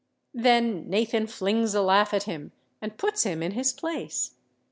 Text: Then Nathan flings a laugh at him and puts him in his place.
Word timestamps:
Then 0.33 0.89
Nathan 0.89 1.27
flings 1.27 1.75
a 1.75 1.81
laugh 1.83 2.11
at 2.11 2.23
him 2.23 2.53
and 2.81 2.97
puts 2.97 3.21
him 3.21 3.43
in 3.43 3.51
his 3.51 3.71
place. 3.71 4.31